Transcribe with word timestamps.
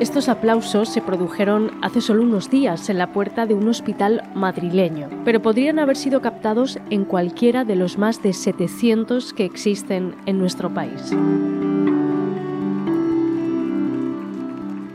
Estos 0.00 0.28
aplausos 0.28 0.88
se 0.90 1.02
produjeron 1.02 1.72
hace 1.82 2.00
solo 2.00 2.22
unos 2.22 2.50
días 2.50 2.88
en 2.88 2.98
la 2.98 3.12
puerta 3.12 3.46
de 3.46 3.54
un 3.54 3.66
hospital 3.68 4.22
madrileño, 4.32 5.08
pero 5.24 5.42
podrían 5.42 5.80
haber 5.80 5.96
sido 5.96 6.22
captados 6.22 6.78
en 6.88 7.04
cualquiera 7.04 7.64
de 7.64 7.74
los 7.74 7.98
más 7.98 8.22
de 8.22 8.32
700 8.32 9.32
que 9.32 9.44
existen 9.44 10.14
en 10.26 10.38
nuestro 10.38 10.72
país. 10.72 11.12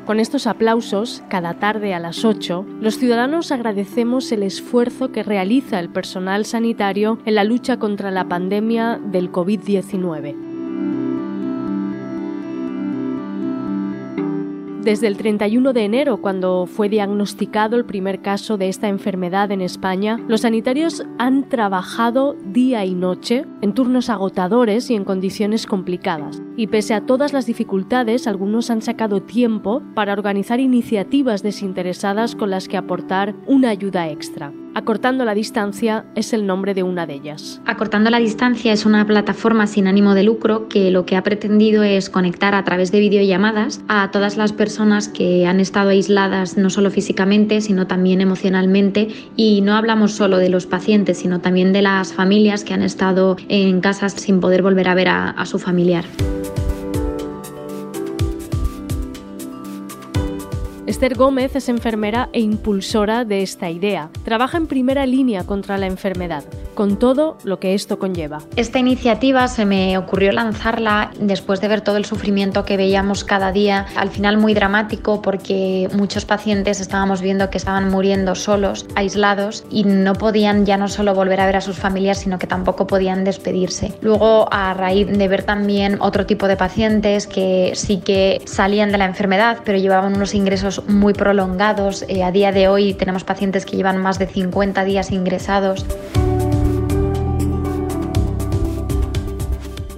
Con 0.05 0.21
estos 0.21 0.47
aplausos, 0.47 1.21
cada 1.27 1.55
tarde 1.55 1.93
a 1.93 1.99
las 1.99 2.23
8, 2.23 2.65
los 2.79 2.97
ciudadanos 2.97 3.51
agradecemos 3.51 4.31
el 4.31 4.43
esfuerzo 4.43 5.11
que 5.11 5.23
realiza 5.23 5.81
el 5.81 5.89
personal 5.89 6.45
sanitario 6.45 7.19
en 7.25 7.35
la 7.35 7.43
lucha 7.43 7.77
contra 7.77 8.09
la 8.09 8.29
pandemia 8.29 9.01
del 9.03 9.33
COVID-19. 9.33 10.52
Desde 14.83 15.07
el 15.07 15.15
31 15.15 15.71
de 15.71 15.85
enero, 15.85 16.17
cuando 16.17 16.65
fue 16.65 16.89
diagnosticado 16.89 17.77
el 17.77 17.85
primer 17.85 18.21
caso 18.21 18.57
de 18.57 18.67
esta 18.67 18.89
enfermedad 18.89 19.49
en 19.51 19.61
España, 19.61 20.19
los 20.27 20.41
sanitarios 20.41 21.05
han 21.17 21.47
trabajado 21.47 22.35
día 22.43 22.83
y 22.83 22.93
noche 22.93 23.45
en 23.61 23.73
turnos 23.73 24.09
agotadores 24.09 24.89
y 24.89 24.95
en 24.95 25.05
condiciones 25.05 25.67
complicadas. 25.67 26.41
Y 26.57 26.67
pese 26.67 26.95
a 26.95 27.05
todas 27.05 27.31
las 27.31 27.45
dificultades, 27.45 28.27
algunos 28.27 28.69
han 28.69 28.81
sacado 28.81 29.21
tiempo 29.21 29.81
para 29.95 30.11
organizar 30.11 30.59
iniciativas 30.59 31.43
desinteresadas 31.43 32.35
con 32.35 32.49
las 32.49 32.67
que 32.67 32.75
aportar 32.75 33.35
una 33.47 33.69
ayuda 33.69 34.09
extra. 34.09 34.51
Acortando 34.75 35.23
la 35.23 35.35
distancia 35.35 36.03
es 36.15 36.33
el 36.33 36.47
nombre 36.47 36.73
de 36.73 36.81
una 36.81 37.05
de 37.05 37.13
ellas. 37.13 37.61
Acortando 37.65 38.09
la 38.09 38.17
distancia 38.17 38.73
es 38.73 38.87
una 38.87 39.05
plataforma 39.05 39.67
sin 39.67 39.87
ánimo 39.87 40.15
de 40.15 40.23
lucro 40.23 40.67
que 40.67 40.89
lo 40.89 41.05
que 41.05 41.15
ha 41.15 41.21
pretendido 41.21 41.83
es 41.83 42.09
conectar 42.09 42.55
a 42.55 42.63
través 42.63 42.91
de 42.91 42.99
videollamadas 42.99 43.81
a 43.87 44.09
todas 44.09 44.35
las 44.35 44.51
personas 44.51 45.09
que 45.09 45.45
han 45.45 45.59
estado 45.59 45.89
aisladas 45.89 46.57
no 46.57 46.71
solo 46.71 46.89
físicamente, 46.89 47.61
sino 47.61 47.85
también 47.85 48.19
emocionalmente. 48.19 49.09
Y 49.35 49.61
no 49.61 49.75
hablamos 49.75 50.13
solo 50.13 50.37
de 50.37 50.49
los 50.49 50.65
pacientes, 50.65 51.19
sino 51.19 51.39
también 51.39 51.71
de 51.71 51.83
las 51.83 52.11
familias 52.11 52.63
que 52.63 52.73
han 52.73 52.81
estado 52.81 53.37
en 53.49 53.79
casas 53.79 54.13
sin 54.13 54.39
poder 54.39 54.63
volver 54.63 54.87
a 54.87 54.95
ver 54.95 55.09
a, 55.09 55.29
a 55.29 55.45
su 55.45 55.59
familiar. 55.59 56.05
Esther 61.03 61.17
Gómez 61.17 61.53
es 61.57 61.67
enfermera 61.67 62.29
e 62.31 62.39
impulsora 62.39 63.25
de 63.25 63.41
esta 63.41 63.69
idea. 63.69 64.09
Trabaja 64.23 64.55
en 64.57 64.67
primera 64.67 65.05
línea 65.05 65.43
contra 65.43 65.77
la 65.77 65.85
enfermedad, 65.85 66.45
con 66.75 66.97
todo 66.97 67.37
lo 67.43 67.59
que 67.59 67.73
esto 67.73 67.99
conlleva. 67.99 68.37
Esta 68.55 68.79
iniciativa 68.79 69.49
se 69.49 69.65
me 69.65 69.97
ocurrió 69.97 70.31
lanzarla 70.31 71.11
después 71.19 71.59
de 71.59 71.67
ver 71.67 71.81
todo 71.81 71.97
el 71.97 72.05
sufrimiento 72.05 72.63
que 72.63 72.77
veíamos 72.77 73.25
cada 73.25 73.51
día, 73.51 73.85
al 73.97 74.11
final 74.11 74.37
muy 74.37 74.53
dramático 74.53 75.21
porque 75.21 75.89
muchos 75.93 76.23
pacientes 76.23 76.79
estábamos 76.79 77.21
viendo 77.21 77.49
que 77.49 77.57
estaban 77.57 77.91
muriendo 77.91 78.33
solos, 78.33 78.85
aislados 78.95 79.65
y 79.69 79.83
no 79.83 80.13
podían 80.13 80.65
ya 80.65 80.77
no 80.77 80.87
solo 80.87 81.13
volver 81.13 81.41
a 81.41 81.45
ver 81.45 81.57
a 81.57 81.61
sus 81.61 81.75
familias, 81.75 82.19
sino 82.19 82.39
que 82.39 82.47
tampoco 82.47 82.87
podían 82.87 83.25
despedirse. 83.25 83.93
Luego, 83.99 84.47
a 84.53 84.73
raíz 84.73 85.07
de 85.07 85.27
ver 85.27 85.43
también 85.43 85.97
otro 85.99 86.25
tipo 86.25 86.47
de 86.47 86.55
pacientes 86.55 87.27
que 87.27 87.73
sí 87.75 87.97
que 87.97 88.41
salían 88.45 88.93
de 88.93 88.99
la 88.99 89.05
enfermedad, 89.05 89.57
pero 89.65 89.77
llevaban 89.77 90.15
unos 90.15 90.33
ingresos 90.33 90.81
muy 90.93 91.13
prolongados. 91.13 92.05
Eh, 92.07 92.23
a 92.23 92.31
día 92.31 92.51
de 92.51 92.67
hoy 92.67 92.93
tenemos 92.93 93.23
pacientes 93.23 93.65
que 93.65 93.75
llevan 93.75 93.97
más 93.97 94.19
de 94.19 94.27
50 94.27 94.83
días 94.85 95.11
ingresados. 95.11 95.85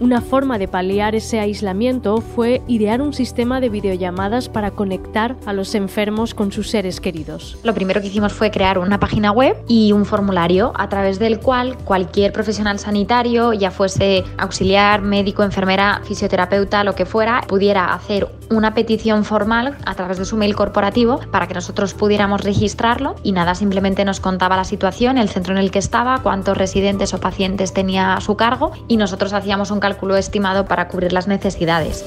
Una 0.02 0.20
forma 0.20 0.58
de 0.58 0.68
paliar 0.68 1.16
ese 1.16 1.40
aislamiento 1.40 2.20
fue 2.20 2.62
idear 2.68 3.02
un 3.02 3.14
sistema 3.14 3.62
de 3.62 3.70
videollamadas 3.70 4.50
para 4.50 4.72
conectar 4.72 5.38
a 5.46 5.54
los 5.54 5.74
enfermos 5.74 6.34
con 6.34 6.52
sus 6.52 6.70
seres 6.70 7.00
queridos. 7.00 7.58
Lo 7.64 7.74
primero 7.74 8.02
que 8.02 8.08
hicimos 8.08 8.34
fue 8.34 8.52
crear 8.52 8.78
una 8.78 9.00
página 9.00 9.32
web 9.32 9.56
y 9.70 9.94
un 9.94 10.04
formulario 10.04 10.74
a 10.76 10.90
través 10.90 11.18
del 11.18 11.40
cual 11.40 11.78
cualquier 11.78 12.34
profesional 12.34 12.78
sanitario, 12.78 13.54
ya 13.54 13.72
fuese 13.72 14.26
auxiliar, 14.38 15.02
médico, 15.02 15.44
enfermera, 15.44 16.02
fisioterapeuta, 16.04 16.84
lo 16.84 16.94
que 16.94 17.06
fuera, 17.06 17.42
pudiera 17.48 17.94
hacer 17.94 18.28
una 18.50 18.74
petición 18.74 19.24
formal 19.24 19.78
a 19.86 19.96
través 19.96 20.18
de 20.18 20.26
su 20.26 20.38
mail 20.38 20.56
corporativo 20.56 21.20
para 21.32 21.48
que 21.48 21.54
nosotros 21.54 21.94
pudiéramos 21.94 22.44
registrarlo 22.44 23.16
y 23.24 23.32
nada, 23.32 23.56
simplemente 23.56 24.06
nos 24.06 24.20
contaba 24.20 24.58
la 24.58 24.66
situación, 24.66 25.18
el 25.18 25.30
centro 25.30 25.54
en 25.54 25.60
el 25.60 25.72
que 25.72 25.80
estaba, 25.80 26.20
cuántos 26.22 26.58
residentes 26.58 27.14
o 27.14 27.20
pacientes 27.20 27.74
tenía 27.74 28.14
a 28.14 28.22
su 28.22 28.36
cargo 28.36 28.72
y 28.88 28.98
nosotros 28.98 29.34
hacíamos 29.34 29.72
un 29.72 29.80
cálculo 29.86 30.18
estimado 30.18 30.66
para 30.66 30.88
cubrir 30.88 31.14
las 31.14 31.28
necesidades. 31.28 32.04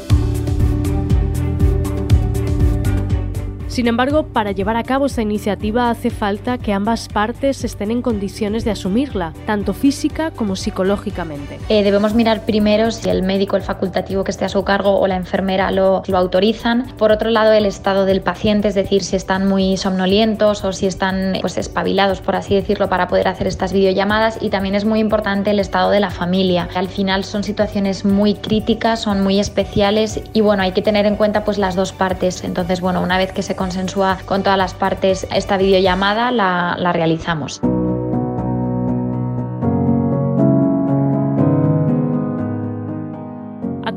Sin 3.79 3.87
embargo, 3.87 4.25
para 4.25 4.51
llevar 4.51 4.77
a 4.77 4.83
cabo 4.83 5.07
esta 5.07 5.23
iniciativa 5.23 5.89
hace 5.89 6.11
falta 6.11 6.59
que 6.59 6.73
ambas 6.73 7.07
partes 7.07 7.63
estén 7.63 7.93
en 7.93 8.03
condiciones 8.03 8.65
de 8.65 8.73
asumirla, 8.73 9.35
tanto 9.47 9.73
física 9.73 10.33
como 10.33 10.57
psicológicamente. 10.57 11.61
Eh, 11.69 11.85
debemos 11.85 12.13
mirar 12.13 12.45
primero 12.45 12.91
si 12.91 13.09
el 13.09 13.23
médico, 13.23 13.55
el 13.55 13.63
facultativo 13.63 14.25
que 14.25 14.33
esté 14.33 14.45
a 14.45 14.49
su 14.49 14.65
cargo 14.65 14.99
o 14.99 15.07
la 15.07 15.15
enfermera 15.15 15.71
lo, 15.71 16.03
lo 16.09 16.19
autorizan. 16.19 16.89
Por 16.99 17.13
otro 17.13 17.31
lado, 17.31 17.53
el 17.53 17.67
estado 17.67 18.05
del 18.05 18.21
paciente, 18.21 18.67
es 18.67 18.75
decir, 18.75 19.05
si 19.05 19.15
están 19.15 19.47
muy 19.47 19.77
somnolientos 19.77 20.65
o 20.65 20.73
si 20.73 20.89
están 20.89 21.35
pues, 21.41 21.57
espabilados, 21.57 22.21
por 22.21 22.35
así 22.35 22.57
decirlo, 22.57 22.89
para 22.89 23.07
poder 23.07 23.29
hacer 23.29 23.47
estas 23.47 23.73
videollamadas. 23.73 24.39
Y 24.41 24.51
también 24.51 24.75
es 24.75 24.87
muy 24.87 24.99
importante 24.99 25.53
el 25.53 25.61
estado 25.61 25.93
de 25.93 26.01
la 26.01 26.11
familia. 26.11 26.69
Al 26.75 26.89
final 26.89 27.23
son 27.23 27.45
situaciones 27.45 28.05
muy 28.05 28.35
críticas, 28.35 29.03
son 29.03 29.23
muy 29.23 29.39
especiales 29.39 30.21
y 30.33 30.41
bueno, 30.41 30.65
hay 30.65 30.73
que 30.73 30.83
tener 30.83 31.07
en 31.07 31.15
cuenta 31.15 31.45
pues 31.45 31.59
las 31.59 31.77
dos 31.77 31.93
partes. 31.93 32.43
Entonces, 32.43 32.81
bueno, 32.81 33.03
una 33.03 33.19
vez 33.19 33.31
que 33.31 33.45
se 33.45 33.55
consensúa 33.69 34.19
con 34.25 34.43
todas 34.43 34.57
las 34.57 34.73
partes 34.73 35.27
esta 35.31 35.59
videollamada, 35.59 36.33
la, 36.33 36.75
la 36.79 36.91
realizamos. 36.93 37.61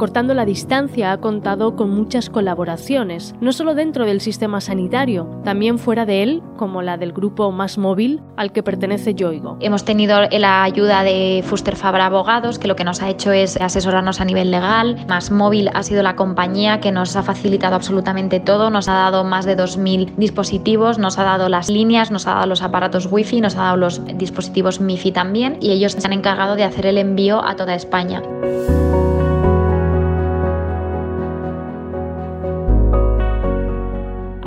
Acortando 0.02 0.34
la 0.34 0.46
distancia 0.46 1.12
ha 1.12 1.20
contado 1.20 1.76
con 1.76 1.92
muchas 1.92 2.32
colaboraciones, 2.32 3.36
no 3.40 3.54
solo 3.54 3.76
dentro 3.76 4.04
del 4.04 4.20
sistema 4.20 4.60
sanitario, 4.60 5.30
también 5.44 5.78
fuera 5.78 6.08
de 6.08 6.24
él, 6.24 6.42
como 6.58 6.82
la 6.82 6.98
del 6.98 7.14
grupo 7.14 7.52
Más 7.52 7.78
Móvil, 7.78 8.20
al 8.36 8.52
que 8.52 8.64
pertenece 8.64 9.14
Yoigo. 9.14 9.58
Hemos 9.60 9.86
tenido 9.86 10.20
la 10.32 10.64
ayuda 10.64 11.04
de 11.04 11.44
Fuster 11.46 11.76
Fabra 11.76 12.08
Abogados, 12.08 12.58
que 12.58 12.68
lo 12.68 12.76
que 12.76 12.84
nos 12.84 13.04
ha 13.04 13.12
hecho 13.12 13.32
es 13.32 13.62
asesorarnos 13.62 14.20
a 14.20 14.26
nivel 14.26 14.50
legal. 14.50 15.06
Más 15.08 15.30
Móvil 15.30 15.70
ha 15.72 15.84
sido 15.84 16.02
la 16.02 16.16
compañía 16.16 16.80
que 16.80 16.92
nos 16.92 17.16
ha 17.16 17.22
facilitado 17.22 17.76
absolutamente 17.76 18.40
todo, 18.40 18.72
nos 18.72 18.88
ha 18.88 18.94
dado 18.94 19.24
más 19.24 19.46
de 19.46 19.56
2.000 19.56 20.16
dispositivos, 20.16 20.98
nos 20.98 21.20
ha 21.20 21.24
dado 21.26 21.48
las 21.48 21.70
líneas, 21.70 22.10
nos 22.10 22.26
ha 22.26 22.34
dado 22.34 22.48
los 22.48 22.64
aparatos 22.64 23.08
Wi-Fi, 23.12 23.42
nos 23.42 23.56
ha 23.56 23.66
dado 23.66 23.78
los 23.78 24.04
dispositivos 24.18 24.82
MiFi 24.82 25.12
también 25.12 25.60
y 25.62 25.70
ellos 25.70 25.92
se 25.92 26.08
han 26.08 26.14
encargado 26.14 26.56
de 26.56 26.64
hacer 26.64 26.88
el 26.88 26.98
envío 26.98 27.46
a 27.46 27.56
toda 27.56 27.76
España. 27.76 28.24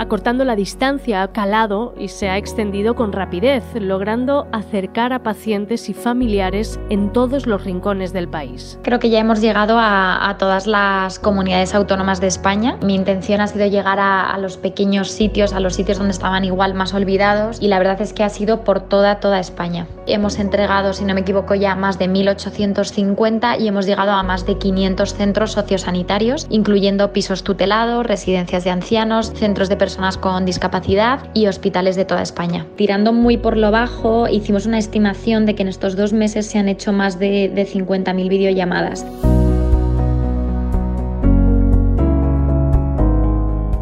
Acortando 0.05 0.45
la 0.45 0.55
distancia 0.55 1.23
ha 1.23 1.31
calado 1.31 1.95
y 1.97 2.09
se 2.09 2.29
ha 2.29 2.37
extendido 2.37 2.93
con 2.93 3.11
rapidez, 3.11 3.63
logrando 3.73 4.47
acercar 4.51 5.13
a 5.13 5.23
pacientes 5.23 5.89
y 5.89 5.95
familiares 5.95 6.79
en 6.91 7.11
todos 7.11 7.47
los 7.47 7.63
rincones 7.63 8.13
del 8.13 8.27
país. 8.27 8.77
Creo 8.83 8.99
que 8.99 9.09
ya 9.09 9.17
hemos 9.17 9.41
llegado 9.41 9.79
a, 9.79 10.29
a 10.29 10.37
todas 10.37 10.67
las 10.67 11.17
comunidades 11.17 11.73
autónomas 11.73 12.21
de 12.21 12.27
España. 12.27 12.77
Mi 12.83 12.93
intención 12.93 13.41
ha 13.41 13.47
sido 13.47 13.65
llegar 13.65 13.99
a, 13.99 14.29
a, 14.29 14.37
los 14.37 14.57
pequeños 14.57 15.09
sitios, 15.09 15.53
a 15.53 15.59
los 15.59 15.73
sitios 15.73 15.97
donde 15.97 16.11
estaban 16.13 16.45
igual 16.45 16.75
más 16.75 16.93
olvidados 16.93 17.59
y 17.59 17.67
la 17.67 17.79
verdad 17.79 17.99
es 17.99 18.13
que 18.13 18.23
ha 18.23 18.29
sido 18.29 18.63
por 18.63 18.81
toda, 18.81 19.19
toda 19.19 19.39
España. 19.39 19.87
Hemos 20.05 20.37
entregado, 20.37 20.93
si 20.93 21.03
no 21.03 21.15
me 21.15 21.21
equivoco, 21.21 21.55
ya 21.55 21.73
más 21.73 21.97
de 21.97 22.07
1.850 22.07 23.59
y 23.59 23.67
hemos 23.67 23.87
llegado 23.87 24.11
a 24.11 24.21
más 24.21 24.45
de 24.45 24.59
500 24.59 25.15
centros 25.15 25.53
sociosanitarios, 25.53 26.45
incluyendo 26.51 27.11
pisos 27.11 27.43
tutelados, 27.43 28.05
residencias 28.05 28.63
de 28.63 28.69
ancianos, 28.69 29.33
centros 29.33 29.67
de 29.67 29.77
personas 29.77 29.94
personas 29.95 30.17
con 30.17 30.45
discapacidad 30.45 31.19
y 31.33 31.47
hospitales 31.47 31.95
de 31.95 32.03
toda 32.03 32.21
España. 32.21 32.65
Tirando 32.75 33.13
muy 33.13 33.37
por 33.37 33.55
lo 33.55 33.71
bajo, 33.71 34.27
hicimos 34.27 34.65
una 34.65 34.77
estimación 34.77 35.45
de 35.45 35.55
que 35.55 35.61
en 35.61 35.69
estos 35.69 35.95
dos 35.95 36.11
meses 36.11 36.47
se 36.47 36.59
han 36.59 36.67
hecho 36.67 36.91
más 36.91 37.17
de, 37.17 37.49
de 37.49 37.65
50.000 37.65 38.27
videollamadas. 38.27 39.05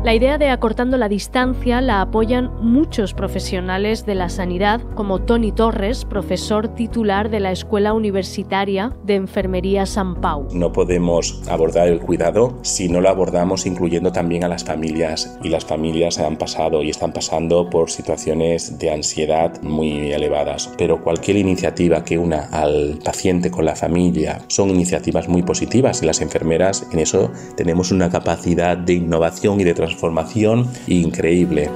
La 0.03 0.13
idea 0.13 0.37
de 0.37 0.49
acortando 0.49 0.97
la 0.97 1.07
distancia 1.07 1.79
la 1.79 2.01
apoyan 2.01 2.51
muchos 2.59 3.13
profesionales 3.13 4.05
de 4.05 4.15
la 4.15 4.27
sanidad, 4.27 4.81
como 4.95 5.19
Tony 5.19 5.53
Torres, 5.53 6.03
profesor 6.03 6.67
titular 6.67 7.29
de 7.29 7.39
la 7.39 7.53
Escuela 7.53 7.93
Universitaria 7.93 8.93
de 9.05 9.15
Enfermería 9.15 9.85
San 9.85 10.19
Pau. 10.19 10.49
No 10.51 10.73
podemos 10.73 11.41
abordar 11.47 11.87
el 11.87 12.01
cuidado 12.01 12.59
si 12.63 12.89
no 12.89 12.99
lo 12.99 13.07
abordamos 13.07 13.65
incluyendo 13.65 14.11
también 14.11 14.43
a 14.43 14.49
las 14.49 14.65
familias. 14.65 15.39
Y 15.41 15.47
las 15.47 15.63
familias 15.63 16.19
han 16.19 16.37
pasado 16.37 16.83
y 16.83 16.89
están 16.89 17.13
pasando 17.13 17.69
por 17.69 17.89
situaciones 17.89 18.77
de 18.77 18.91
ansiedad 18.91 19.61
muy 19.61 20.11
elevadas. 20.11 20.69
Pero 20.77 21.01
cualquier 21.01 21.37
iniciativa 21.37 22.03
que 22.03 22.17
una 22.17 22.49
al 22.51 22.99
paciente 23.05 23.49
con 23.49 23.63
la 23.63 23.77
familia 23.77 24.41
son 24.47 24.69
iniciativas 24.69 25.29
muy 25.29 25.43
positivas 25.43 26.03
y 26.03 26.07
las 26.07 26.19
enfermeras 26.19 26.85
en 26.91 26.99
eso 26.99 27.31
tenemos 27.55 27.93
una 27.93 28.09
capacidad 28.09 28.77
de 28.77 28.95
innovación 28.95 29.61
y 29.61 29.63
de 29.63 29.73
transformación 29.73 29.92
transformación 29.93 30.69
increíble. 30.87 31.69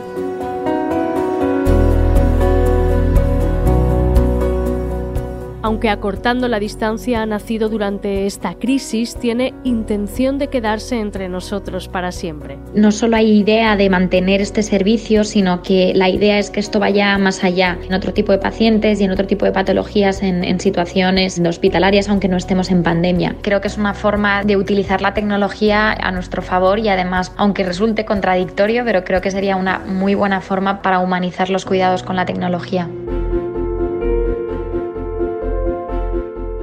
Aunque 5.62 5.90
acortando 5.90 6.48
la 6.48 6.60
distancia 6.60 7.22
ha 7.22 7.26
nacido 7.26 7.70
durante 7.70 8.26
esta 8.26 8.56
crisis, 8.56 9.16
tiene 9.16 9.54
intención 9.64 10.38
de 10.38 10.48
quedarse 10.48 11.00
entre 11.00 11.30
nosotros 11.30 11.88
para 11.88 12.12
siempre. 12.12 12.58
No 12.74 12.92
solo 12.92 13.18
hay 13.18 13.40
idea 13.40 13.76
de 13.76 13.90
mantener 13.90 14.42
este 14.42 14.64
servicio, 14.64 15.24
sino 15.24 15.62
que 15.62 15.94
la 15.96 16.10
idea 16.10 16.40
es 16.40 16.50
que 16.50 16.60
esto 16.60 16.80
vaya 16.80 17.18
más 17.18 17.44
allá, 17.44 17.78
en 17.88 17.94
otro 17.94 18.14
tipo 18.14 18.32
de 18.32 18.38
pacientes 18.38 19.02
y 19.02 19.04
en 19.04 19.12
otro 19.12 19.28
tipo 19.28 19.46
de 19.46 19.52
patologías, 19.52 20.22
en, 20.22 20.44
en 20.44 20.60
situaciones 20.60 21.40
hospitalarias, 21.48 22.10
aunque 22.10 22.28
no 22.28 22.38
estemos 22.38 22.70
en 22.70 22.84
pandemia. 22.84 23.36
Creo 23.42 23.62
que 23.62 23.68
es 23.68 23.78
una 23.78 23.94
forma 23.94 24.44
de 24.44 24.58
utilizar 24.58 25.02
la 25.02 25.14
tecnología 25.14 25.92
a 25.94 26.12
nuestro 26.12 26.42
favor 26.42 26.80
y 26.80 26.90
además, 26.90 27.34
aunque 27.38 27.64
resulte 27.64 28.06
contradictorio, 28.06 28.84
pero 28.86 29.04
creo 29.04 29.22
que 29.22 29.32
sería 29.32 29.56
una 29.56 29.80
muy 29.80 30.16
buena 30.16 30.42
forma 30.42 30.82
para 30.82 31.00
humanizar 31.00 31.50
los 31.50 31.66
cuidados 31.66 32.04
con 32.04 32.16
la 32.16 32.26
tecnología. 32.26 32.90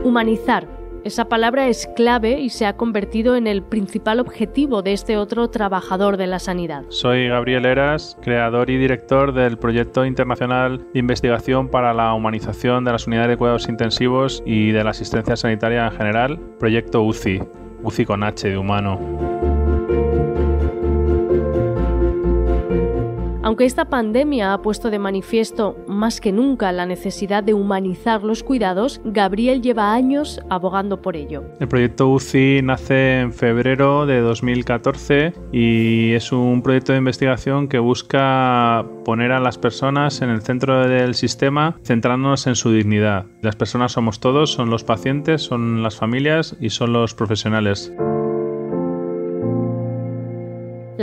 Humanizar. 0.05 0.69
Esa 1.03 1.25
palabra 1.31 1.67
es 1.69 1.87
clave 1.97 2.39
y 2.41 2.51
se 2.51 2.67
ha 2.67 2.77
convertido 2.77 3.37
en 3.37 3.47
el 3.47 3.63
principal 3.63 4.21
objetivo 4.21 4.83
de 4.83 4.93
este 4.93 5.17
otro 5.17 5.49
trabajador 5.49 6.19
de 6.19 6.27
la 6.27 6.39
sanidad. 6.39 6.85
Soy 6.91 7.29
Gabriel 7.29 7.65
Eras, 7.65 8.17
creador 8.23 8.69
y 8.69 8.77
director 8.77 9.33
del 9.33 9.57
proyecto 9.57 10.05
internacional 10.05 10.87
de 10.93 10.99
investigación 10.99 11.69
para 11.69 11.95
la 11.95 12.13
humanización 12.13 12.85
de 12.85 12.93
las 12.93 13.07
unidades 13.07 13.31
de 13.31 13.37
cuidados 13.39 13.69
intensivos 13.69 14.43
y 14.45 14.73
de 14.73 14.85
la 14.85 14.91
asistencia 14.91 15.37
sanitaria 15.37 15.87
en 15.87 15.93
general, 15.93 16.39
proyecto 16.59 17.03
UCI, 17.03 17.43
UCI 17.83 18.05
con 18.05 18.23
H 18.23 18.49
de 18.49 18.59
humano. 18.59 19.34
Aunque 23.45 23.67
esta 23.67 23.91
pandemia 23.91 24.55
ha 24.55 24.63
puesto 24.63 24.89
de 24.89 24.99
manifiesto 24.99 25.77
más 25.87 26.23
que 26.23 26.33
nunca 26.33 26.73
la 26.73 26.87
necesidad 26.87 27.45
de 27.45 27.53
humanizar 27.53 28.23
los 28.23 28.43
cuidados, 28.43 29.03
Gabriel 29.05 29.61
lleva 29.61 29.93
años 29.93 30.41
abogando 30.49 31.03
por 31.03 31.15
ello. 31.15 31.45
El 31.61 31.69
proyecto 31.69 32.09
UCI 32.09 32.63
nace 32.63 33.21
en 33.21 33.35
febrero 33.35 34.07
de 34.07 34.21
2014 34.21 35.35
y 35.53 36.13
es 36.15 36.33
un 36.33 36.63
proyecto 36.63 36.93
de 36.93 36.99
investigación 36.99 37.69
que 37.69 37.79
busca 37.79 38.87
poner 39.05 39.31
a 39.31 39.41
las 39.41 39.59
personas 39.59 40.23
en 40.23 40.31
el 40.31 40.41
centro 40.41 40.89
del 40.89 41.15
sistema 41.15 41.77
centrándonos 41.85 42.47
en 42.47 42.55
su 42.55 42.73
dignidad. 42.73 43.27
Las 43.43 43.57
personas 43.57 43.93
somos 43.93 44.21
todos, 44.21 44.53
son 44.53 44.71
los 44.71 44.85
pacientes, 44.85 45.43
son 45.43 45.83
las 45.83 45.97
familias 45.97 46.57
y 46.61 46.71
son 46.71 46.95
los 46.95 47.15
profesionales. 47.15 47.93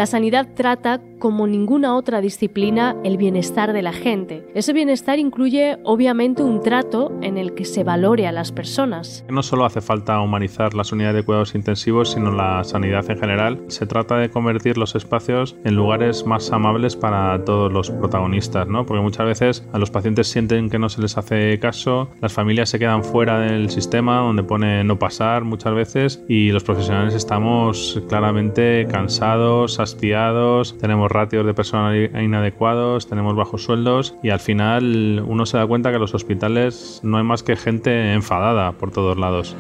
La 0.02 0.08
sanidad 0.08 0.48
trata, 0.56 1.00
como 1.20 1.46
ninguna 1.46 1.96
otra 1.96 2.22
disciplina, 2.22 2.96
el 3.04 3.18
bienestar 3.18 3.72
de 3.72 3.84
la 3.84 3.94
gente. 3.94 4.44
Ese 4.56 4.74
bienestar 4.74 5.20
incluye, 5.20 5.78
obviamente, 5.84 6.42
un 6.42 6.64
trato 6.64 7.12
en 7.22 7.38
el 7.38 7.54
que 7.54 7.66
se 7.66 7.84
valore 7.84 8.26
a 8.26 8.32
las 8.32 8.52
personas. 8.52 9.24
No 9.30 9.44
solo 9.44 9.64
hace 9.64 9.80
falta 9.80 10.20
humanizar 10.20 10.74
las 10.74 10.92
unidades 10.92 11.18
de 11.18 11.24
cuidados 11.24 11.54
intensivos, 11.54 12.14
sino 12.14 12.32
la 12.32 12.64
sanidad 12.64 13.08
en 13.12 13.20
general. 13.20 13.64
Se 13.68 13.86
trata 13.86 14.18
de 14.18 14.32
convertir 14.32 14.76
los 14.80 14.96
espacios 14.96 15.56
en 15.66 15.76
lugares 15.76 16.26
más 16.26 16.52
amables 16.52 16.96
para 16.96 17.46
todos 17.46 17.72
los 17.72 17.92
protagonistas, 17.92 18.68
¿no? 18.68 18.88
Porque 18.88 19.04
muchas 19.04 19.28
veces 19.28 19.70
a 19.72 19.78
los 19.78 19.92
pacientes 19.92 20.30
sienten 20.30 20.72
que 20.72 20.80
no 20.80 20.90
se 20.90 21.00
les 21.00 21.16
hace 21.16 21.60
caso, 21.60 22.10
las 22.22 22.34
familias 22.34 22.70
se 22.70 22.80
quedan 22.80 23.04
fuera 23.04 23.38
del 23.38 23.70
sistema 23.70 24.18
donde 24.18 24.42
pone 24.42 24.84
no 24.84 24.98
pasar 24.98 25.44
muchas 25.44 25.76
veces 25.76 26.24
y 26.28 26.50
los 26.50 26.64
profesionales 26.64 27.14
estamos 27.14 28.02
claramente 28.10 28.88
cansados, 28.90 29.80
hastiados, 29.94 30.78
tenemos 30.78 31.12
ratios 31.12 31.46
de 31.46 31.54
personal 31.54 31.96
inadecuados, 32.22 33.08
tenemos 33.08 33.36
bajos 33.36 33.64
sueldos 33.64 34.16
y 34.24 34.30
al 34.30 34.40
final 34.40 35.24
uno 35.28 35.46
se 35.46 35.58
da 35.58 35.68
cuenta 35.68 35.90
que 35.90 35.96
en 35.96 36.02
los 36.02 36.14
hospitales 36.14 37.00
no 37.04 37.18
hay 37.18 37.24
más 37.24 37.44
que 37.44 37.56
gente 37.56 38.14
enfadada 38.14 38.72
por 38.74 38.92
todos 38.92 39.18
lados. 39.18 39.56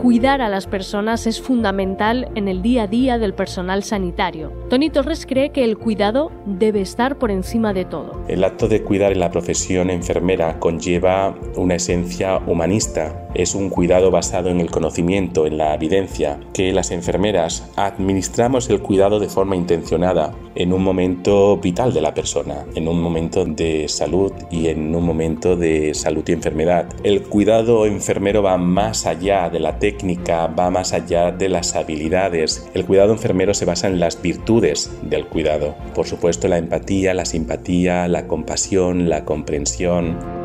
Cuidar 0.00 0.40
a 0.40 0.48
las 0.48 0.66
personas 0.66 1.26
es 1.26 1.42
fundamental 1.42 2.30
en 2.34 2.48
el 2.48 2.62
día 2.62 2.84
a 2.84 2.86
día 2.86 3.18
del 3.18 3.34
personal 3.34 3.82
sanitario. 3.82 4.50
Tony 4.70 4.88
Torres 4.88 5.26
cree 5.26 5.50
que 5.50 5.62
el 5.62 5.76
cuidado 5.76 6.32
debe 6.46 6.80
estar 6.80 7.18
por 7.18 7.30
encima 7.30 7.74
de 7.74 7.84
todo. 7.84 8.24
El 8.26 8.42
acto 8.44 8.66
de 8.66 8.82
cuidar 8.82 9.12
en 9.12 9.20
la 9.20 9.30
profesión 9.30 9.90
enfermera 9.90 10.58
conlleva 10.58 11.36
una 11.56 11.74
esencia 11.74 12.38
humanista. 12.46 13.28
Es 13.34 13.54
un 13.54 13.68
cuidado 13.68 14.10
basado 14.10 14.48
en 14.48 14.60
el 14.60 14.70
conocimiento, 14.70 15.46
en 15.46 15.58
la 15.58 15.74
evidencia, 15.74 16.40
que 16.54 16.72
las 16.72 16.90
enfermeras 16.90 17.70
administramos 17.76 18.70
el 18.70 18.80
cuidado 18.80 19.20
de 19.20 19.28
forma 19.28 19.54
intencionada 19.54 20.32
en 20.54 20.72
un 20.72 20.82
momento 20.82 21.58
vital 21.58 21.92
de 21.92 22.00
la 22.00 22.14
persona, 22.14 22.64
en 22.74 22.88
un 22.88 23.00
momento 23.00 23.44
de 23.44 23.86
salud 23.88 24.32
y 24.50 24.68
en 24.68 24.94
un 24.94 25.04
momento 25.04 25.56
de 25.56 25.94
salud 25.94 26.24
y 26.26 26.32
enfermedad. 26.32 26.86
El 27.04 27.22
cuidado 27.22 27.86
enfermero 27.86 28.42
va 28.42 28.56
más 28.56 29.06
allá 29.06 29.48
de 29.50 29.60
la 29.60 29.78
técnica, 29.78 29.89
va 30.46 30.70
más 30.70 30.92
allá 30.92 31.30
de 31.30 31.48
las 31.48 31.76
habilidades. 31.76 32.68
El 32.74 32.84
cuidado 32.84 33.12
enfermero 33.12 33.54
se 33.54 33.64
basa 33.64 33.88
en 33.88 34.00
las 34.00 34.20
virtudes 34.20 34.90
del 35.02 35.26
cuidado. 35.26 35.74
Por 35.94 36.06
supuesto, 36.06 36.48
la 36.48 36.58
empatía, 36.58 37.14
la 37.14 37.24
simpatía, 37.24 38.08
la 38.08 38.26
compasión, 38.26 39.08
la 39.08 39.24
comprensión. 39.24 40.39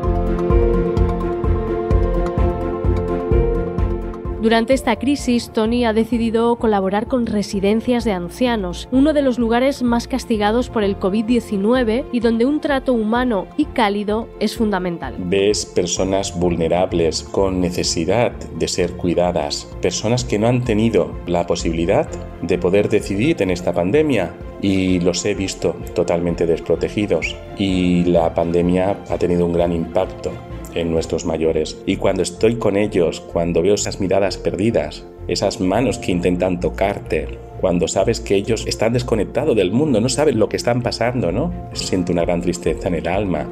Durante 4.46 4.74
esta 4.74 4.94
crisis, 4.94 5.50
Tony 5.52 5.84
ha 5.84 5.92
decidido 5.92 6.54
colaborar 6.54 7.08
con 7.08 7.26
residencias 7.26 8.04
de 8.04 8.12
ancianos, 8.12 8.88
uno 8.92 9.12
de 9.12 9.20
los 9.20 9.40
lugares 9.40 9.82
más 9.82 10.06
castigados 10.06 10.70
por 10.70 10.84
el 10.84 11.00
COVID-19 11.00 12.04
y 12.12 12.20
donde 12.20 12.46
un 12.46 12.60
trato 12.60 12.92
humano 12.92 13.48
y 13.56 13.64
cálido 13.64 14.28
es 14.38 14.56
fundamental. 14.56 15.16
Ves 15.18 15.66
personas 15.66 16.38
vulnerables 16.38 17.24
con 17.24 17.60
necesidad 17.60 18.30
de 18.30 18.68
ser 18.68 18.92
cuidadas, 18.92 19.66
personas 19.82 20.24
que 20.24 20.38
no 20.38 20.46
han 20.46 20.62
tenido 20.62 21.10
la 21.26 21.44
posibilidad 21.44 22.08
de 22.40 22.56
poder 22.56 22.88
decidir 22.88 23.42
en 23.42 23.50
esta 23.50 23.72
pandemia 23.72 24.32
y 24.62 25.00
los 25.00 25.24
he 25.24 25.34
visto 25.34 25.74
totalmente 25.92 26.46
desprotegidos 26.46 27.34
y 27.58 28.04
la 28.04 28.32
pandemia 28.32 29.02
ha 29.10 29.18
tenido 29.18 29.44
un 29.44 29.54
gran 29.54 29.72
impacto 29.72 30.30
en 30.76 30.90
nuestros 30.90 31.24
mayores. 31.24 31.78
Y 31.86 31.96
cuando 31.96 32.22
estoy 32.22 32.56
con 32.56 32.76
ellos, 32.76 33.20
cuando 33.20 33.62
veo 33.62 33.74
esas 33.74 34.00
miradas 34.00 34.38
perdidas, 34.38 35.04
esas 35.28 35.60
manos 35.60 35.98
que 35.98 36.12
intentan 36.12 36.60
tocarte, 36.60 37.38
cuando 37.60 37.88
sabes 37.88 38.20
que 38.20 38.34
ellos 38.34 38.66
están 38.66 38.92
desconectados 38.92 39.56
del 39.56 39.72
mundo, 39.72 40.00
no 40.00 40.08
saben 40.08 40.38
lo 40.38 40.48
que 40.48 40.56
están 40.56 40.82
pasando, 40.82 41.32
¿no? 41.32 41.52
Siento 41.72 42.12
una 42.12 42.24
gran 42.24 42.40
tristeza 42.40 42.88
en 42.88 42.94
el 42.94 43.08
alma. 43.08 43.46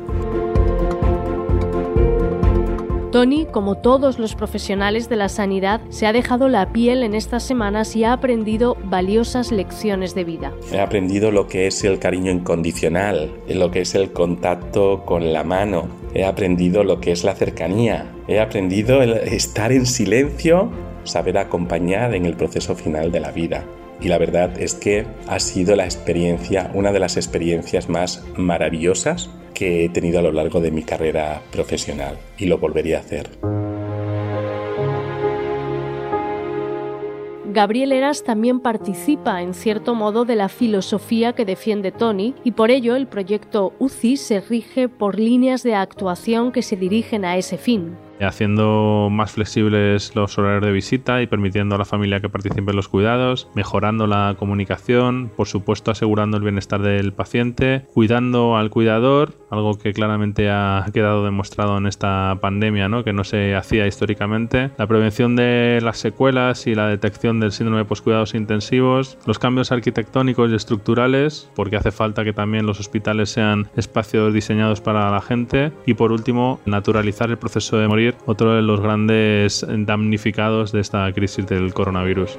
Tony, 3.24 3.46
como 3.46 3.76
todos 3.76 4.18
los 4.18 4.34
profesionales 4.34 5.08
de 5.08 5.16
la 5.16 5.30
sanidad, 5.30 5.80
se 5.88 6.06
ha 6.06 6.12
dejado 6.12 6.46
la 6.46 6.74
piel 6.74 7.02
en 7.02 7.14
estas 7.14 7.42
semanas 7.42 7.96
y 7.96 8.04
ha 8.04 8.12
aprendido 8.12 8.76
valiosas 8.84 9.50
lecciones 9.50 10.14
de 10.14 10.24
vida. 10.24 10.52
He 10.70 10.78
aprendido 10.78 11.30
lo 11.30 11.46
que 11.46 11.66
es 11.66 11.82
el 11.84 11.98
cariño 11.98 12.30
incondicional, 12.30 13.32
lo 13.48 13.70
que 13.70 13.80
es 13.80 13.94
el 13.94 14.12
contacto 14.12 15.06
con 15.06 15.32
la 15.32 15.42
mano, 15.42 15.88
he 16.12 16.26
aprendido 16.26 16.84
lo 16.84 17.00
que 17.00 17.12
es 17.12 17.24
la 17.24 17.34
cercanía, 17.34 18.12
he 18.28 18.40
aprendido 18.40 19.00
el 19.00 19.14
estar 19.14 19.72
en 19.72 19.86
silencio, 19.86 20.68
saber 21.04 21.38
acompañar 21.38 22.14
en 22.14 22.26
el 22.26 22.36
proceso 22.36 22.74
final 22.74 23.10
de 23.10 23.20
la 23.20 23.32
vida. 23.32 23.64
Y 24.02 24.08
la 24.08 24.18
verdad 24.18 24.60
es 24.60 24.74
que 24.74 25.06
ha 25.28 25.38
sido 25.40 25.76
la 25.76 25.86
experiencia, 25.86 26.70
una 26.74 26.92
de 26.92 27.00
las 27.00 27.16
experiencias 27.16 27.88
más 27.88 28.22
maravillosas 28.36 29.30
que 29.54 29.84
he 29.84 29.88
tenido 29.88 30.18
a 30.18 30.22
lo 30.22 30.32
largo 30.32 30.60
de 30.60 30.70
mi 30.70 30.82
carrera 30.82 31.40
profesional 31.50 32.18
y 32.36 32.46
lo 32.46 32.58
volvería 32.58 32.98
a 32.98 33.00
hacer. 33.00 33.30
Gabriel 37.54 37.92
Eras 37.92 38.24
también 38.24 38.58
participa 38.58 39.40
en 39.40 39.54
cierto 39.54 39.94
modo 39.94 40.24
de 40.24 40.34
la 40.34 40.48
filosofía 40.48 41.34
que 41.34 41.44
defiende 41.44 41.92
Tony 41.92 42.34
y 42.42 42.50
por 42.50 42.72
ello 42.72 42.96
el 42.96 43.06
proyecto 43.06 43.74
UCI 43.78 44.16
se 44.16 44.40
rige 44.40 44.88
por 44.88 45.20
líneas 45.20 45.62
de 45.62 45.76
actuación 45.76 46.50
que 46.50 46.62
se 46.62 46.74
dirigen 46.74 47.24
a 47.24 47.36
ese 47.36 47.56
fin. 47.56 47.96
Haciendo 48.20 49.08
más 49.10 49.32
flexibles 49.32 50.14
los 50.14 50.38
horarios 50.38 50.64
de 50.64 50.72
visita 50.72 51.20
y 51.22 51.26
permitiendo 51.26 51.74
a 51.74 51.78
la 51.78 51.84
familia 51.84 52.20
que 52.20 52.28
participe 52.28 52.70
en 52.70 52.76
los 52.76 52.88
cuidados, 52.88 53.48
mejorando 53.54 54.06
la 54.06 54.36
comunicación, 54.38 55.30
por 55.36 55.48
supuesto 55.48 55.90
asegurando 55.90 56.36
el 56.36 56.42
bienestar 56.42 56.80
del 56.80 57.12
paciente, 57.12 57.86
cuidando 57.92 58.56
al 58.56 58.70
cuidador, 58.70 59.34
algo 59.50 59.78
que 59.78 59.92
claramente 59.92 60.50
ha 60.50 60.84
quedado 60.92 61.24
demostrado 61.24 61.76
en 61.78 61.86
esta 61.86 62.38
pandemia, 62.40 62.84
que 63.04 63.12
no 63.12 63.24
se 63.24 63.54
hacía 63.54 63.86
históricamente, 63.86 64.70
la 64.76 64.86
prevención 64.86 65.36
de 65.36 65.80
las 65.82 65.98
secuelas 65.98 66.66
y 66.66 66.74
la 66.74 66.86
detección 66.86 67.40
del 67.40 67.50
síndrome 67.50 67.78
de 67.78 67.84
poscuidados 67.86 68.34
intensivos, 68.34 69.18
los 69.26 69.38
cambios 69.38 69.72
arquitectónicos 69.72 70.50
y 70.50 70.54
estructurales, 70.54 71.50
porque 71.54 71.76
hace 71.76 71.90
falta 71.90 72.24
que 72.24 72.32
también 72.32 72.66
los 72.66 72.80
hospitales 72.80 73.30
sean 73.30 73.68
espacios 73.76 74.34
diseñados 74.34 74.80
para 74.80 75.10
la 75.10 75.20
gente. 75.20 75.72
Y 75.86 75.94
por 75.94 76.12
último 76.12 76.60
naturalizar 76.66 77.30
el 77.30 77.38
proceso 77.38 77.78
de 77.78 77.88
morir, 77.88 78.03
otro 78.26 78.54
de 78.54 78.62
los 78.62 78.80
grandes 78.80 79.66
damnificados 79.68 80.72
de 80.72 80.80
esta 80.80 81.12
crisis 81.12 81.46
del 81.46 81.72
coronavirus. 81.72 82.38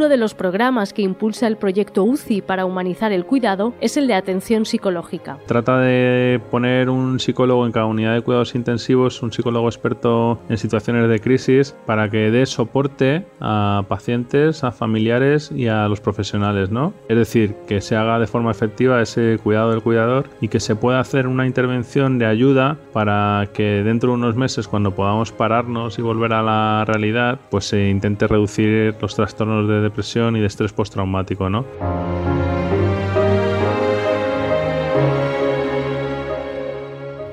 Uno 0.00 0.08
de 0.08 0.16
los 0.16 0.32
programas 0.32 0.94
que 0.94 1.02
impulsa 1.02 1.46
el 1.46 1.58
proyecto 1.58 2.04
UCI 2.04 2.40
para 2.40 2.64
humanizar 2.64 3.12
el 3.12 3.26
cuidado 3.26 3.74
es 3.82 3.98
el 3.98 4.06
de 4.06 4.14
atención 4.14 4.64
psicológica. 4.64 5.36
Trata 5.44 5.78
de 5.78 6.40
poner 6.50 6.88
un 6.88 7.20
psicólogo 7.20 7.66
en 7.66 7.72
cada 7.72 7.84
unidad 7.84 8.14
de 8.14 8.22
cuidados 8.22 8.54
intensivos, 8.54 9.22
un 9.22 9.30
psicólogo 9.30 9.68
experto 9.68 10.40
en 10.48 10.56
situaciones 10.56 11.06
de 11.06 11.20
crisis, 11.20 11.76
para 11.84 12.08
que 12.08 12.30
dé 12.30 12.46
soporte 12.46 13.26
a 13.40 13.84
pacientes, 13.88 14.64
a 14.64 14.72
familiares 14.72 15.52
y 15.54 15.66
a 15.66 15.86
los 15.86 16.00
profesionales, 16.00 16.70
¿no? 16.70 16.94
Es 17.10 17.18
decir, 17.18 17.54
que 17.68 17.82
se 17.82 17.94
haga 17.94 18.18
de 18.18 18.26
forma 18.26 18.52
efectiva 18.52 19.02
ese 19.02 19.38
cuidado 19.42 19.70
del 19.70 19.82
cuidador 19.82 20.30
y 20.40 20.48
que 20.48 20.60
se 20.60 20.76
pueda 20.76 21.00
hacer 21.00 21.26
una 21.26 21.46
intervención 21.46 22.18
de 22.18 22.24
ayuda 22.24 22.78
para 22.94 23.50
que 23.52 23.82
dentro 23.82 24.12
de 24.12 24.14
unos 24.14 24.34
meses, 24.34 24.66
cuando 24.66 24.94
podamos 24.94 25.30
pararnos 25.30 25.98
y 25.98 26.00
volver 26.00 26.32
a 26.32 26.42
la 26.42 26.86
realidad, 26.86 27.38
pues 27.50 27.66
se 27.66 27.90
intente 27.90 28.26
reducir 28.26 28.96
los 28.98 29.14
trastornos 29.14 29.68
de 29.68 29.89
depresión 29.90 30.36
y 30.36 30.40
de 30.40 30.46
estrés 30.46 30.72
postraumático, 30.72 31.50
¿no? 31.50 31.64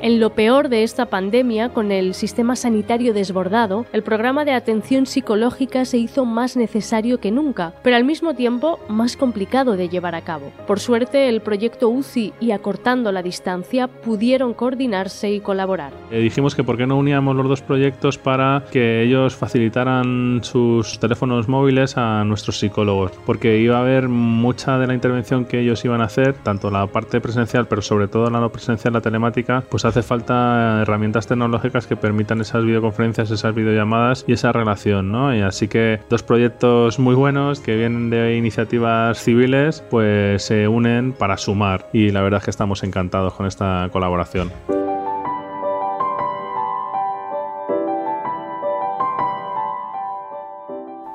En 0.08 0.22
lo 0.22 0.30
peor 0.30 0.70
de 0.70 0.84
esta 0.84 1.08
pandemia, 1.08 1.68
con 1.74 1.92
el 1.92 2.14
sistema 2.14 2.56
sanitario 2.56 3.14
desbordado, 3.14 3.86
el 3.92 4.04
programa 4.04 4.46
de 4.46 4.54
atención 4.54 5.06
psicológica 5.06 5.84
se 5.84 5.98
hizo 5.98 6.24
más 6.24 6.56
necesario 6.56 7.20
que 7.20 7.30
nunca, 7.30 7.74
pero 7.84 7.98
al 7.98 8.06
mismo 8.06 8.34
tiempo 8.34 8.80
más 8.88 9.18
complicado 9.18 9.76
de 9.76 9.90
llevar 9.90 10.16
a 10.16 10.22
cabo. 10.22 10.54
Por 10.66 10.80
suerte, 10.80 11.28
el 11.28 11.42
proyecto 11.42 11.90
UCI 11.90 12.34
y 12.40 12.52
Acortando 12.52 13.12
la 13.12 13.22
Distancia 13.22 13.90
pudieron 13.90 14.54
coordinarse 14.54 15.30
y 15.30 15.42
colaborar. 15.42 15.92
Eh, 16.10 16.22
dijimos 16.22 16.56
que 16.56 16.64
por 16.64 16.78
qué 16.78 16.88
no 16.88 16.96
uníamos 16.96 17.36
los 17.36 17.50
dos 17.50 17.62
proyectos 17.62 18.18
para 18.18 18.64
que 18.72 19.04
ellos 19.04 19.36
facilitaran 19.36 20.40
sus 20.42 21.00
teléfonos 21.00 21.50
móviles 21.50 21.98
a 21.98 22.24
nuestros 22.24 22.60
psicólogos, 22.60 23.12
porque 23.26 23.60
iba 23.60 23.76
a 23.76 23.82
haber 23.82 24.08
mucha 24.08 24.78
de 24.78 24.88
la 24.88 24.94
intervención 24.94 25.44
que 25.44 25.60
ellos 25.60 25.84
iban 25.84 26.00
a 26.00 26.06
hacer, 26.06 26.32
tanto 26.32 26.72
la 26.72 26.88
parte 26.88 27.20
presencial, 27.20 27.68
pero 27.68 27.82
sobre 27.82 28.08
todo 28.08 28.30
la 28.30 28.40
no 28.40 28.50
presencial, 28.54 28.94
la 28.94 29.02
telemática, 29.02 29.66
pues 29.70 29.84
hace 29.84 29.97
falta 30.02 30.82
herramientas 30.82 31.28
tecnológicas 31.28 31.88
que 31.88 31.96
permitan 31.96 32.42
esas 32.42 32.64
videoconferencias, 32.64 33.32
esas 33.32 33.54
videollamadas 33.54 34.26
y 34.28 34.34
esa 34.34 34.52
relación, 34.52 35.12
¿no? 35.12 35.36
Y 35.36 35.42
así 35.42 35.68
que 35.68 36.00
dos 36.10 36.24
proyectos 36.24 37.00
muy 37.00 37.16
buenos 37.16 37.60
que 37.60 37.76
vienen 37.76 38.10
de 38.10 38.36
iniciativas 38.36 39.22
civiles, 39.22 39.84
pues 39.90 40.44
se 40.44 40.68
unen 40.68 41.14
para 41.14 41.38
sumar 41.38 41.90
y 41.94 42.12
la 42.12 42.22
verdad 42.22 42.40
es 42.40 42.46
que 42.46 42.52
estamos 42.52 42.84
encantados 42.84 43.34
con 43.34 43.46
esta 43.46 43.90
colaboración. 43.92 44.52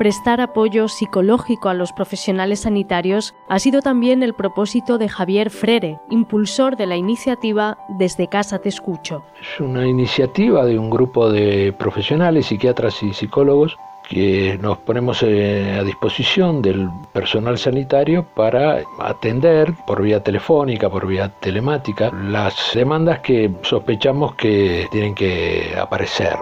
Prestar 0.02 0.40
apoyo 0.40 0.88
psicológico 0.88 1.68
a 1.68 1.74
los 1.74 1.92
profesionales 1.92 2.62
sanitarios 2.62 3.36
ha 3.48 3.60
sido 3.60 3.82
también 3.82 4.24
el 4.24 4.34
propósito 4.34 4.98
de 4.98 5.08
Javier 5.08 5.48
Frere, 5.48 6.00
impulsor 6.10 6.76
de 6.76 6.86
la 6.86 6.96
iniciativa 6.96 7.78
Desde 8.00 8.26
Casa 8.26 8.58
Te 8.58 8.68
Escucho. 8.68 9.22
Es 9.40 9.60
una 9.60 9.86
iniciativa 9.86 10.64
de 10.66 10.76
un 10.76 10.90
grupo 10.90 11.30
de 11.30 11.72
profesionales, 11.78 12.46
psiquiatras 12.46 13.00
y 13.04 13.12
psicólogos 13.12 13.76
que 14.10 14.58
nos 14.60 14.78
ponemos 14.78 15.22
eh, 15.22 15.76
a 15.78 15.84
disposición 15.84 16.62
del 16.62 16.88
personal 17.12 17.56
sanitario 17.56 18.26
para 18.34 18.82
atender 18.98 19.72
por 19.86 20.02
vía 20.02 20.20
telefónica, 20.20 20.90
por 20.90 21.06
vía 21.06 21.28
telemática, 21.38 22.10
las 22.10 22.72
demandas 22.74 23.20
que 23.20 23.52
sospechamos 23.62 24.34
que 24.34 24.88
tienen 24.90 25.14
que 25.14 25.76
aparecer. 25.80 26.38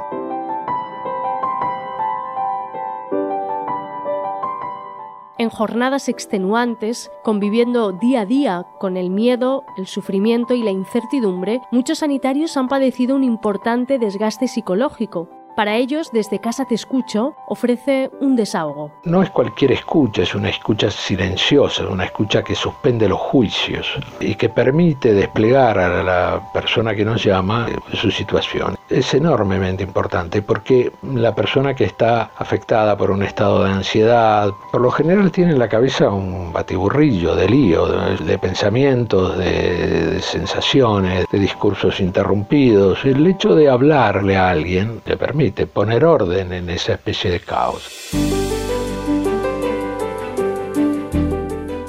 En 5.41 5.49
jornadas 5.49 6.11
extenuantes, 6.11 7.11
conviviendo 7.25 7.93
día 7.93 8.21
a 8.21 8.27
día 8.27 8.67
con 8.79 8.99
el 8.99 9.09
miedo, 9.09 9.65
el 9.79 9.87
sufrimiento 9.87 10.53
y 10.53 10.63
la 10.63 10.71
incertidumbre, 10.71 11.63
muchos 11.71 12.01
sanitarios 12.01 12.59
han 12.59 12.69
padecido 12.69 13.17
un 13.17 13.25
importante 13.25 13.99
desgaste 13.99 14.49
psicológico, 14.49 15.31
para 15.57 15.77
ellos, 15.77 16.11
desde 16.13 16.39
Casa 16.39 16.65
Te 16.65 16.75
Escucho, 16.75 17.35
ofrece 17.47 18.11
un 18.21 18.37
desahogo. 18.37 18.93
No 19.05 19.23
es 19.23 19.31
cualquier 19.31 19.73
escucha, 19.73 20.23
es 20.23 20.35
una 20.35 20.49
escucha 20.49 20.91
silenciosa, 20.91 21.87
una 21.87 22.05
escucha 22.05 22.43
que 22.43 22.55
suspende 22.55 23.09
los 23.09 23.19
juicios 23.19 23.87
y 24.21 24.37
que 24.37 24.49
permite 24.49 25.13
desplegar 25.13 25.79
a 25.79 26.03
la 26.03 26.53
persona 26.55 26.95
que 26.95 27.05
nos 27.05 27.23
llama 27.23 27.67
su 27.93 28.11
situación. 28.11 28.77
Es 28.91 29.15
enormemente 29.15 29.85
importante 29.85 30.43
porque 30.43 30.91
la 31.15 31.33
persona 31.33 31.75
que 31.75 31.85
está 31.85 32.33
afectada 32.37 32.97
por 32.97 33.13
un 33.13 33.23
estado 33.23 33.63
de 33.63 33.71
ansiedad, 33.71 34.51
por 34.73 34.81
lo 34.81 34.91
general 34.91 35.31
tiene 35.31 35.53
en 35.53 35.61
la 35.61 35.69
cabeza 35.69 36.11
un 36.11 36.53
batiburrillo 36.53 37.37
de 37.37 37.49
lío, 37.49 37.87
de, 37.87 38.39
pensamientos, 38.39 39.39
de, 39.39 40.07
de 40.15 40.21
sensaciones, 40.21 41.25
de 41.31 41.39
discursos 41.39 42.01
interrumpidos. 42.01 43.05
El 43.05 43.25
hecho 43.29 43.55
de 43.55 43.71
hablarle 43.71 44.37
a 44.37 44.51
alguien 44.51 45.01
le 45.07 45.17
permite 45.17 45.69
poner 45.69 46.05
orden 46.05 46.53
en 46.53 46.69
esa 46.69 46.95
especie 46.95 47.31
de 47.31 47.41
caos. 47.41 48.11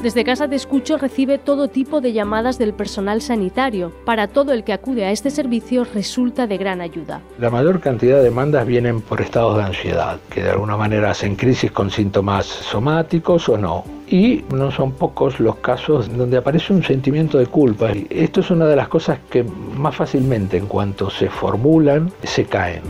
Desde 0.01 0.23
Casa 0.23 0.47
de 0.47 0.55
Escucho 0.55 0.97
recibe 0.97 1.37
todo 1.37 1.67
tipo 1.67 2.01
de 2.01 2.11
llamadas 2.11 2.57
del 2.57 2.73
personal 2.73 3.21
sanitario. 3.21 3.91
Para 4.03 4.27
todo 4.27 4.51
el 4.51 4.63
que 4.63 4.73
acude 4.73 5.05
a 5.05 5.11
este 5.11 5.29
servicio 5.29 5.85
resulta 5.93 6.47
de 6.47 6.57
gran 6.57 6.81
ayuda. 6.81 7.21
La 7.37 7.51
mayor 7.51 7.79
cantidad 7.79 8.17
de 8.17 8.23
demandas 8.23 8.65
vienen 8.65 9.01
por 9.01 9.21
estados 9.21 9.57
de 9.57 9.63
ansiedad, 9.63 10.17
que 10.31 10.41
de 10.41 10.49
alguna 10.49 10.75
manera 10.75 11.11
hacen 11.11 11.35
crisis 11.35 11.71
con 11.71 11.91
síntomas 11.91 12.47
somáticos 12.47 13.47
o 13.47 13.57
no. 13.59 13.83
Y 14.07 14.43
no 14.51 14.71
son 14.71 14.93
pocos 14.93 15.39
los 15.39 15.57
casos 15.57 16.09
donde 16.17 16.37
aparece 16.37 16.73
un 16.73 16.83
sentimiento 16.83 17.37
de 17.37 17.45
culpa. 17.45 17.91
Esto 18.09 18.39
es 18.39 18.49
una 18.49 18.65
de 18.65 18.75
las 18.75 18.87
cosas 18.87 19.19
que 19.29 19.43
más 19.43 19.95
fácilmente 19.95 20.57
en 20.57 20.65
cuanto 20.65 21.11
se 21.11 21.29
formulan 21.29 22.11
se 22.23 22.45
caen. 22.45 22.81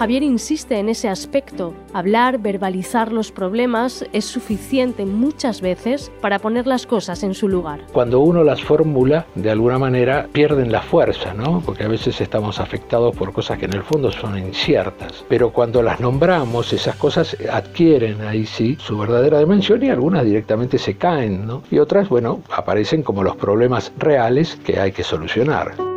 Javier 0.00 0.22
insiste 0.22 0.78
en 0.78 0.88
ese 0.88 1.10
aspecto. 1.10 1.74
Hablar, 1.92 2.38
verbalizar 2.38 3.12
los 3.12 3.30
problemas 3.30 4.02
es 4.14 4.24
suficiente 4.24 5.04
muchas 5.04 5.60
veces 5.60 6.10
para 6.22 6.38
poner 6.38 6.66
las 6.66 6.86
cosas 6.86 7.22
en 7.22 7.34
su 7.34 7.50
lugar. 7.50 7.82
Cuando 7.92 8.20
uno 8.20 8.42
las 8.42 8.62
formula, 8.62 9.26
de 9.34 9.50
alguna 9.50 9.78
manera 9.78 10.26
pierden 10.32 10.72
la 10.72 10.80
fuerza, 10.80 11.34
¿no? 11.34 11.62
Porque 11.66 11.84
a 11.84 11.88
veces 11.88 12.18
estamos 12.22 12.60
afectados 12.60 13.14
por 13.14 13.34
cosas 13.34 13.58
que 13.58 13.66
en 13.66 13.74
el 13.74 13.82
fondo 13.82 14.10
son 14.10 14.38
inciertas. 14.38 15.22
Pero 15.28 15.52
cuando 15.52 15.82
las 15.82 16.00
nombramos, 16.00 16.72
esas 16.72 16.96
cosas 16.96 17.36
adquieren 17.52 18.22
ahí 18.22 18.46
sí 18.46 18.78
su 18.80 18.96
verdadera 18.96 19.38
dimensión 19.40 19.84
y 19.84 19.90
algunas 19.90 20.24
directamente 20.24 20.78
se 20.78 20.96
caen, 20.96 21.46
¿no? 21.46 21.62
Y 21.70 21.78
otras, 21.78 22.08
bueno, 22.08 22.40
aparecen 22.50 23.02
como 23.02 23.22
los 23.22 23.36
problemas 23.36 23.92
reales 23.98 24.58
que 24.64 24.80
hay 24.80 24.92
que 24.92 25.04
solucionar. 25.04 25.89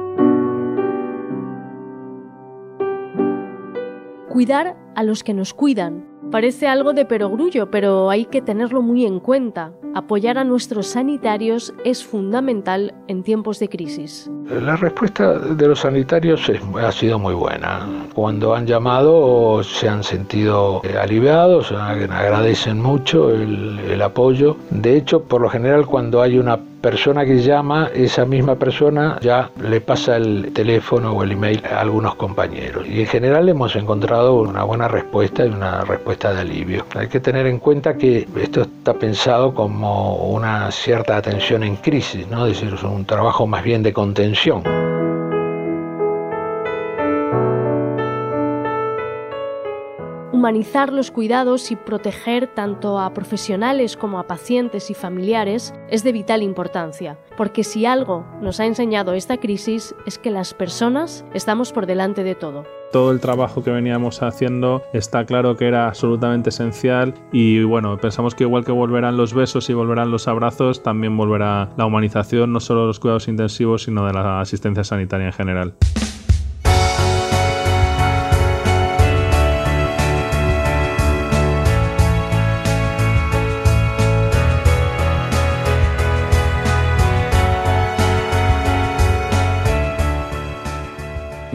Cuidar 4.43 4.75
a 4.93 5.03
los 5.03 5.23
que 5.23 5.33
nos 5.33 5.53
cuidan. 5.53 6.05
Parece 6.29 6.67
algo 6.67 6.91
de 6.91 7.05
perogrullo, 7.05 7.71
pero 7.71 8.09
hay 8.09 8.25
que 8.25 8.41
tenerlo 8.41 8.81
muy 8.81 9.05
en 9.05 9.21
cuenta. 9.21 9.71
Apoyar 9.93 10.37
a 10.37 10.43
nuestros 10.43 10.87
sanitarios 10.87 11.73
es 11.83 12.03
fundamental 12.03 12.93
en 13.07 13.23
tiempos 13.23 13.59
de 13.59 13.69
crisis. 13.69 14.29
La 14.49 14.75
respuesta 14.75 15.39
de 15.39 15.67
los 15.67 15.79
sanitarios 15.79 16.51
ha 16.81 16.91
sido 16.91 17.19
muy 17.19 17.33
buena. 17.33 17.87
Cuando 18.13 18.55
han 18.55 18.65
llamado 18.65 19.63
se 19.63 19.87
han 19.87 20.03
sentido 20.03 20.81
eh, 20.83 20.97
aliviados, 20.97 21.71
agradecen 21.71 22.81
mucho 22.81 23.29
el, 23.29 23.79
el 23.79 24.01
apoyo. 24.01 24.57
De 24.69 24.97
hecho, 24.97 25.23
por 25.23 25.41
lo 25.41 25.49
general 25.49 25.85
cuando 25.85 26.21
hay 26.21 26.37
una 26.37 26.59
persona 26.83 27.23
que 27.23 27.41
llama, 27.41 27.89
esa 27.93 28.25
misma 28.25 28.55
persona 28.55 29.17
ya 29.21 29.49
le 29.61 29.79
pasa 29.79 30.17
el 30.17 30.51
teléfono 30.53 31.13
o 31.13 31.23
el 31.23 31.31
email 31.31 31.63
a 31.65 31.79
algunos 31.79 32.15
compañeros. 32.15 32.85
Y 32.85 32.99
en 32.99 33.07
general 33.07 33.47
hemos 33.47 33.73
encontrado 33.77 34.35
una 34.41 34.65
buena 34.65 34.89
respuesta 34.89 35.45
y 35.45 35.49
una 35.49 35.85
respuesta 35.85 36.33
de 36.33 36.41
alivio. 36.41 36.85
Hay 36.95 37.07
que 37.07 37.21
tener 37.21 37.47
en 37.47 37.59
cuenta 37.59 37.97
que 37.97 38.27
esto 38.35 38.63
está 38.63 38.93
pensado 38.95 39.53
una 39.83 40.71
cierta 40.71 41.17
atención 41.17 41.63
en 41.63 41.75
crisis, 41.77 42.27
¿no? 42.27 42.45
es 42.45 42.59
decir, 42.59 42.73
es 42.73 42.83
un 42.83 43.05
trabajo 43.05 43.45
más 43.47 43.63
bien 43.63 43.83
de 43.83 43.93
contención. 43.93 44.63
Humanizar 50.43 50.91
los 50.91 51.09
cuidados 51.09 51.71
y 51.71 51.77
proteger 51.77 52.47
tanto 52.47 52.99
a 52.99 53.13
profesionales 53.13 53.95
como 53.95 54.19
a 54.19 54.27
pacientes 54.27 54.89
y 54.91 54.93
familiares 54.93 55.73
es 55.87 56.03
de 56.03 56.11
vital 56.11 56.43
importancia, 56.43 57.17
porque 57.37 57.63
si 57.63 57.85
algo 57.85 58.25
nos 58.41 58.59
ha 58.59 58.65
enseñado 58.65 59.13
esta 59.13 59.37
crisis 59.37 59.95
es 60.05 60.17
que 60.17 60.31
las 60.31 60.53
personas 60.53 61.23
estamos 61.33 61.71
por 61.71 61.85
delante 61.85 62.25
de 62.25 62.35
todo 62.35 62.65
todo 62.91 63.11
el 63.11 63.21
trabajo 63.21 63.63
que 63.63 63.71
veníamos 63.71 64.21
haciendo 64.21 64.83
está 64.91 65.25
claro 65.25 65.55
que 65.55 65.65
era 65.65 65.87
absolutamente 65.87 66.49
esencial 66.49 67.13
y 67.31 67.63
bueno, 67.63 67.97
pensamos 67.97 68.35
que 68.35 68.43
igual 68.43 68.65
que 68.65 68.73
volverán 68.73 69.15
los 69.15 69.33
besos 69.33 69.69
y 69.69 69.73
volverán 69.73 70.11
los 70.11 70.27
abrazos, 70.27 70.83
también 70.83 71.15
volverá 71.15 71.69
la 71.77 71.85
humanización 71.85 72.51
no 72.51 72.59
solo 72.59 72.81
de 72.81 72.87
los 72.87 72.99
cuidados 72.99 73.29
intensivos, 73.29 73.83
sino 73.83 74.05
de 74.05 74.11
la 74.11 74.41
asistencia 74.41 74.83
sanitaria 74.83 75.27
en 75.27 75.33
general. 75.33 75.75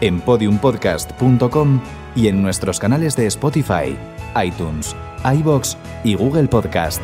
en 0.00 0.20
podiumpodcast.com 0.20 1.80
y 2.14 2.28
en 2.28 2.42
nuestros 2.42 2.78
canales 2.78 3.16
de 3.16 3.26
Spotify, 3.26 3.96
iTunes, 4.42 4.96
iBox 5.24 5.76
y 6.04 6.14
Google 6.14 6.48
Podcast. 6.48 7.02